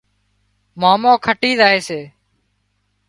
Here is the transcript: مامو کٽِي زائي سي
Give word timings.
مامو 0.79 1.13
کٽِي 1.25 1.51
زائي 1.59 1.79
سي 1.87 1.99